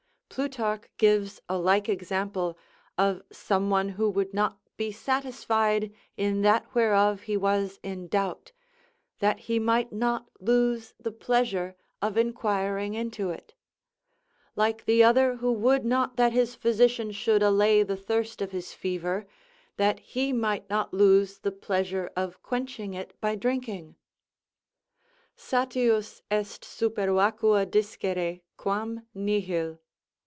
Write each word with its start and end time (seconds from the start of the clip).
Plutarch 0.33 0.83
gives 0.97 1.41
a 1.49 1.57
like 1.57 1.89
example 1.89 2.57
of 2.97 3.21
some 3.33 3.69
one 3.69 3.89
who 3.89 4.09
would 4.09 4.33
not 4.33 4.57
be 4.77 4.89
satisfied 4.89 5.91
in 6.15 6.41
that 6.41 6.73
whereof 6.73 7.23
he 7.23 7.35
was 7.35 7.81
in 7.83 8.07
doubt, 8.07 8.53
that 9.19 9.39
he 9.51 9.59
might 9.59 9.91
not 9.91 10.29
lose 10.39 10.93
the 10.97 11.11
pleasure 11.11 11.75
of 12.01 12.15
inquiring 12.17 12.93
into 12.93 13.29
it; 13.29 13.53
like 14.55 14.85
the 14.85 15.03
other 15.03 15.35
who 15.35 15.51
would 15.51 15.83
not 15.83 16.15
that 16.15 16.31
his 16.31 16.55
physician 16.55 17.11
should 17.11 17.43
allay 17.43 17.83
the 17.83 17.97
thirst 17.97 18.41
of 18.41 18.51
his 18.51 18.73
fever, 18.73 19.27
that 19.75 19.99
he 19.99 20.31
might 20.31 20.67
not 20.69 20.93
lose 20.93 21.39
the 21.39 21.51
pleasure 21.51 22.09
of 22.15 22.41
quenching 22.41 22.93
it 22.93 23.19
by 23.19 23.35
drinking. 23.35 23.97
_Satius 25.37 26.21
est 26.31 26.63
supervacua 26.65 27.69
discere, 27.69 28.39
quam 28.55 29.05
nihil. 29.13 29.77